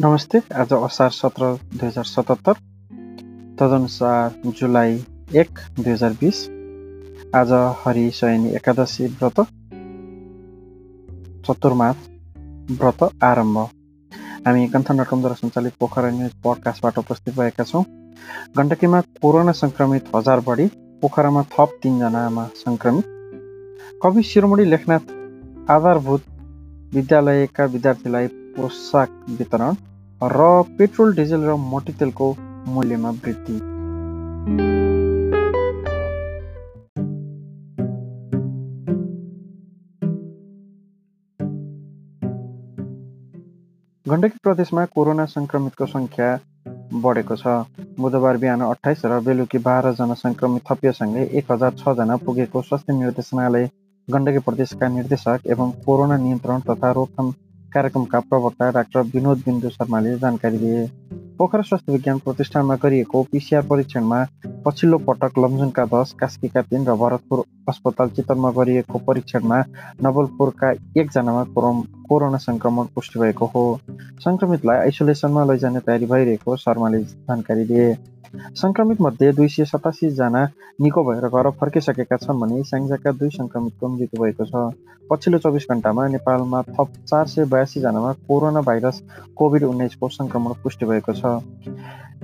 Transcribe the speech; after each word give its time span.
नमस्ते 0.00 0.38
आज 0.54 0.72
असार 0.72 1.10
सत्र 1.12 1.46
दुई 1.70 1.86
हजार 1.86 2.04
सतहत्तर 2.04 2.52
तदनुसार 3.60 4.50
जुलाई 4.58 4.92
एक 5.40 5.58
दुई 5.76 5.92
हजार 5.92 6.12
बिस 6.20 6.42
आज 7.36 7.52
हरिशयनी 7.78 8.54
एकादशी 8.56 9.06
व्रत 9.14 9.40
चतुर्मास 11.46 12.06
व्रत 12.80 13.02
आरम्भ 13.30 13.58
हामी 14.46 14.66
गन्थन 14.74 15.00
रकमद्वारा 15.00 15.34
सञ्चालित 15.40 15.72
पोखरा 15.80 16.10
न्युज 16.10 16.34
पडकास्टबाट 16.44 16.98
उपस्थित 16.98 17.34
भएका 17.38 17.64
छौँ 17.64 17.84
गण्डकीमा 18.56 19.00
कोरोना 19.22 19.52
सङ्क्रमित 19.62 20.14
हजार 20.14 20.44
बढी 20.46 20.68
पोखरामा 21.02 21.42
थप 21.52 21.78
तिनजनामा 21.82 22.46
सङ्क्रमित 22.62 23.98
कवि 24.02 24.22
शिरोमणि 24.30 24.70
लेखनाथ 24.70 25.12
आधारभूत 25.70 26.32
विद्यालयका 26.94 27.64
विद्यार्थीलाई 27.74 28.26
पोसाक 28.56 29.10
वितरण 29.38 29.74
र 30.20 30.46
पेट्रोल 30.78 31.14
डिजेल 31.14 31.42
र 31.44 31.54
मट्टीतेलको 31.64 32.26
मूल्यमा 32.68 33.10
वृद्धि। 33.24 33.58
गण्डकी 44.06 44.38
प्रदेशमा 44.42 44.84
कोरोना 44.94 45.24
सङ्क्रमितको 45.26 45.86
सङ्ख्या 45.86 46.28
बढेको 47.02 47.36
छ। 47.36 47.56
बुधबार 48.00 48.36
बिहान 48.36 48.60
अठाइस 48.66 49.04
र 49.04 49.20
बेलुकी 49.24 49.58
बाह्रजना 49.64 50.14
सङ्क्रमित 50.20 50.62
थपिएसँगै 50.70 51.26
एक 51.38 51.52
हजार 51.52 51.72
छजना 51.80 52.16
पुगेको 52.26 52.62
स्वास्थ्य 52.62 52.92
निर्देशनालय 53.00 53.70
गण्डकी 54.08 54.38
प्रदेशका 54.46 54.88
निर्देशक 54.88 55.52
एवं 55.54 55.70
कोरोना 55.84 56.16
नियन्त्रण 56.16 56.60
तथा 56.70 56.90
रोकथाम 56.92 57.32
कार्यक्रमका 57.74 58.20
प्रवक्ता 58.20 58.70
डाक्टर 58.70 59.00
विनोद 59.00 59.38
बिन्दु 59.38 59.68
शर्माले 59.68 60.18
जानकारी 60.18 60.58
दिए। 60.58 60.86
पोखरा 61.38 61.62
स्वास्थ्य 61.62 61.92
विज्ञान 61.92 62.18
प्रतिष्ठानमा 62.18 62.76
गरिएको 62.76 63.22
पिसिआर 63.22 63.62
परीक्षणमा 63.62 64.24
पछिल्लो 64.64 64.98
पटक 65.06 65.38
लमजुङका 65.38 65.84
दस 65.92 66.12
कास्कीका 66.20 66.62
तिन 66.70 66.84
र 66.88 66.94
भरतपुर 67.00 67.42
अस्पताल 67.68 68.08
चितवनमा 68.16 68.50
गरिएको 68.58 68.98
परीक्षणमा 69.06 69.58
नवलपुरका 70.04 70.70
एकजनामा 71.00 71.42
कोरोना 72.08 72.38
सङ्क्रमण 72.44 72.84
पुष्टि 72.94 73.20
भएको 73.20 73.46
हो। 73.54 73.62
सङ्क्रमितलाई 74.24 74.78
आइसोलेसनमा 74.78 75.44
लैजाने 75.50 75.80
तयारी 75.86 76.06
भइरहेको 76.12 76.56
शर्माले 76.64 77.02
जानकारी 77.02 77.64
दिए। 77.70 77.88
सङ्क्रमित 78.62 79.00
मध्ये 79.00 79.32
दुई 79.32 79.48
सय 79.48 79.64
सतासीजना 79.64 80.42
निको 80.80 81.04
भएर 81.04 81.28
घर 81.28 81.50
फर्किसकेका 81.60 82.16
छन् 82.24 82.40
भने 82.40 82.62
स्याङ्जाका 82.70 83.12
दुई 83.20 83.30
सङ्क्रमितको 83.38 83.88
मृत्यु 83.88 84.22
भएको 84.22 84.44
छ। 84.50 84.52
पछिल्लो 85.10 85.38
चौबिस 85.44 85.66
घन्टामा 85.70 86.08
नेपालमा 86.16 86.62
थप 86.74 86.88
चार 87.08 87.26
सय 87.26 87.44
बयासीजनामा 87.54 88.12
कोरोना 88.28 88.60
भाइरस 88.68 89.02
कोभिड 89.36 89.62
उन्नाइसको 89.70 90.08
सङ्क्रमण 90.18 90.60
पुष्टि 90.62 90.86
भएको 90.92 91.12
छ। 91.20 91.38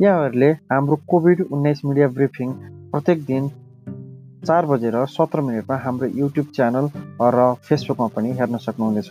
यहाँहरूले 0.03 0.51
हाम्रो 0.73 0.97
कोभिड 1.09 1.41
उन्नाइस 1.53 1.81
मिडिया 1.85 2.07
ब्रिफिङ 2.11 2.53
प्रत्येक 2.93 3.25
दिन 3.25 3.49
चार 4.47 4.67
बजेर 4.67 4.97
सत्र 5.09 5.41
मिनटमा 5.41 5.77
हाम्रो 5.79 6.07
युट्युब 6.15 6.47
च्यानल 6.57 6.89
र 7.35 7.45
फेसबुकमा 7.69 8.07
पनि 8.17 8.33
हेर्न 8.39 8.57
सक्नुहुनेछ। 8.65 9.11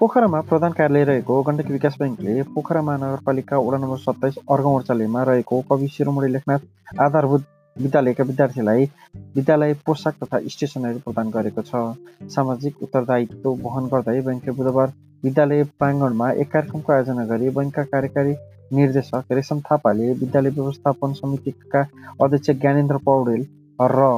पोखरामा 0.00 0.40
प्रधान 0.50 0.72
कार्यालय 0.72 1.04
रहेको 1.04 1.42
गण्डकी 1.42 1.72
विकास 1.72 1.96
ब्याङ्कले 1.98 2.42
पोखरा 2.54 2.82
महानगरपालिका 2.82 3.58
वडा 3.58 3.78
नम्बर 3.78 3.98
सत्ताइस 3.98 4.38
अर्घमोर्चालेमा 4.50 5.22
रहेको 5.30 5.60
कवि 5.70 5.88
शिरोमणि 5.88 6.32
लेखनाथ 6.32 6.98
आधारभूत 7.00 7.44
विद्यालयका 7.76 8.24
विद्यार्थीलाई 8.24 8.90
विद्यालय 9.36 9.74
पोसाक 9.86 10.14
तथा 10.22 10.40
स्टेसनरी 10.48 10.98
प्रदान 11.06 11.30
गरेको 11.30 11.62
छ। 11.62 11.86
सामाजिक 12.34 12.82
उत्तरदायित्व 12.82 13.48
वहन 13.64 13.88
गर्दै 13.94 14.20
ब्याङ्कले 14.20 14.52
बुधबार 14.58 14.92
विद्यालय 15.22 15.62
प्राङ्गणमा 15.78 16.30
एक 16.42 16.50
कार्यक्रमको 16.52 16.92
आयोजना 16.92 17.24
गरी 17.26 17.50
बैङ्कका 17.56 17.82
कार्यकारी 17.90 18.34
निर्देशक 18.72 19.32
रेशम 19.32 19.60
थापाले 19.60 20.12
विद्यालय 20.20 20.50
व्यवस्थापन 20.50 21.12
समितिका 21.14 21.82
अध्यक्ष 22.24 22.50
ज्ञानेन्द्र 22.60 22.96
पौडेल 23.04 23.42
र 23.78 24.08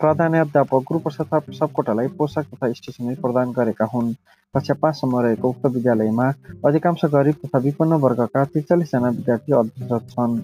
प्रधानाध्यापक 0.00 0.82
गुरुप्रसाद 0.88 1.50
सापकोटालाई 1.54 2.08
पोसाक 2.18 2.46
तथा 2.54 2.72
स्टेसनरी 2.72 3.14
प्रदान 3.22 3.52
गरेका 3.58 3.84
हुन्। 3.92 4.12
कक्षा 4.54 4.74
पाँचसम्म 4.82 5.20
रहेको 5.20 5.48
उक्त 5.48 5.66
विद्यालयमा 5.66 6.26
अधिकांश 6.66 7.04
गरिब 7.14 7.36
तथा 7.44 7.58
विपन्न 7.58 7.92
वर्गका 8.02 8.44
त्रिचालिसजना 8.44 9.08
विद्यार्थी 9.08 9.52
अध्ययनरत 9.52 10.10
छन्। 10.10 10.36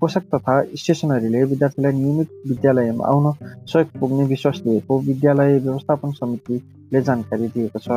पोसाक 0.00 0.24
तथा 0.34 0.54
स्टेसनरीले 0.76 1.42
विद्यार्थीलाई 1.52 1.92
नियमित 1.92 2.30
विद्यालयमा 2.48 3.06
आउन 3.06 3.32
सहयोग 3.66 3.98
पुग्ने 4.00 4.24
विश्वास 4.26 4.60
दिएको 4.64 4.98
विद्यालय 5.08 5.58
व्यवस्थापन 5.58 6.12
समितिले 6.20 7.02
जानकारी 7.02 7.48
दिएको 7.48 7.78
छ। 7.78 7.90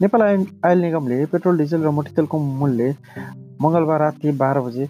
नेपाल 0.00 0.22
आयल 0.22 0.78
निगमले 0.80 1.16
पेट्रोल 1.26 1.56
डिजेल 1.58 1.82
र 1.82 1.90
मट्टीतेलको 1.92 2.38
मूल्य 2.58 2.94
मङ्गलबार 3.62 3.98
राति 4.00 4.32
बाह्र 4.42 4.60
बजे 4.62 4.84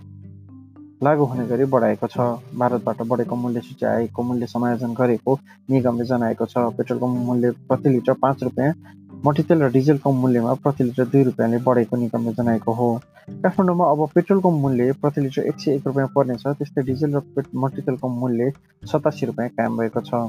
लागू 1.03 1.25
हुने 1.25 1.47
गरी 1.49 1.65
बढाएको 1.75 2.07
छ। 2.07 2.27
भारतबाट 2.61 3.01
बढेको 3.13 3.37
मूल्य 3.37 3.61
सूच्याएको 3.61 4.23
मूल्य 4.23 4.47
समायोजन 4.47 4.93
गरेको 4.99 5.39
निगमले 5.71 6.05
जनाएको 6.13 6.47
छ। 6.47 6.67
पेट्रोलको 6.77 7.07
मूल्य 7.09 7.51
प्रति 7.65 7.89
लिटर 7.89 8.21
पाँच 8.21 8.43
रुपियाँ 8.43 8.75
मट्टीतेल 9.25 9.63
र 9.63 9.73
डिजेलको 9.73 10.13
मूल्यमा 10.13 10.55
प्रति 10.61 10.85
लिटर 10.85 11.05
दुई 11.09 11.23
रुपियाँले 11.33 11.65
बढेको 11.65 11.97
निगमले 11.97 12.33
जनाएको 12.37 12.73
हो। 12.73 12.93
काठमाडौँमा 13.43 13.91
अब 13.91 14.09
पेट्रोलको 14.15 14.51
मूल्य 14.61 14.93
प्रति 15.01 15.21
लिटर 15.21 15.43
एक 15.49 15.61
सय 15.61 15.75
एक 15.75 15.87
रुपियाँ 15.87 16.09
पर्नेछ 16.15 16.47
त्यस्तै 16.49 16.83
डिजेल 16.85 17.17
र 17.17 17.45
मट्टीतेलको 17.57 18.09
मूल्य 18.21 18.53
सतासी 18.93 19.27
रुपियाँ 19.27 19.49
कायम 19.51 19.77
भएको 19.79 20.01
छ। 20.03 20.29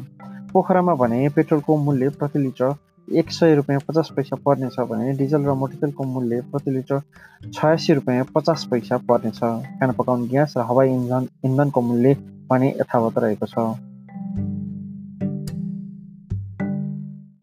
पोखरामा 0.54 0.94
भने 1.02 1.28
पेट्रोलको 1.36 1.78
मूल्य 1.78 2.10
प्रति 2.20 2.40
लिटर 2.40 2.78
एक 3.10 3.32
सय 3.32 3.56
रुपियाँ 3.56 3.80
पचास 3.88 4.12
पैसा 4.16 4.36
पर्नेछ 4.36 4.80
भने 4.80 5.14
डिजल 5.18 5.42
र 5.42 5.54
मोटरसाइकलको 5.54 6.04
मूल्य 6.04 6.42
प्रति 6.52 6.72
लिटर 6.72 7.02
छयासी 7.54 7.94
रुपियाँ 7.94 8.26
पचास 8.36 8.68
पैसा 8.72 8.98
पर्नेछ। 9.10 9.40
खाना 9.40 9.92
पकाउने 9.92 10.28
ग्यास 10.28 10.54
र 10.58 10.62
हवाई 10.62 10.90
इन्धन 10.90 11.28
इन्धनको 11.46 11.82
मूल्य 11.82 12.14
भने 12.52 12.70
यथावत 12.70 13.18
रहेको 13.18 13.46
छ। 13.46 13.89